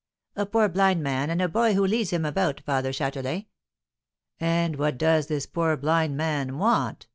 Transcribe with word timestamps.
"A 0.35 0.47
poor 0.47 0.67
blind 0.67 1.03
man 1.03 1.29
and 1.29 1.43
a 1.43 1.47
boy 1.47 1.75
who 1.75 1.85
leads 1.85 2.09
him 2.09 2.25
about, 2.25 2.61
Father 2.65 2.89
Châtelain." 2.89 3.45
"And 4.39 4.77
what 4.77 4.97
does 4.97 5.27
this 5.27 5.45
poor 5.45 5.77
blind 5.77 6.17
man 6.17 6.57
want?" 6.57 7.05